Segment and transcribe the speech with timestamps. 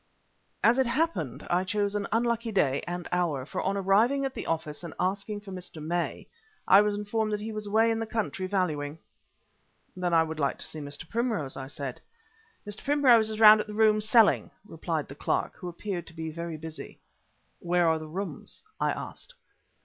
[0.63, 4.47] As it happened I chose an unlucky day and hour, for on arriving at the
[4.47, 5.79] office and asking for Mr.
[5.79, 6.25] May,
[6.67, 8.97] I was informed that he was away in the country valuing.
[9.95, 11.07] "Then I would like to see Mr.
[11.07, 12.01] Primrose," I said.
[12.67, 12.83] "Mr.
[12.83, 16.57] Primrose is round at the Rooms selling," replied the clerk, who appeared to be very
[16.57, 16.97] busy.
[17.59, 19.35] "Where are the Rooms?" I asked.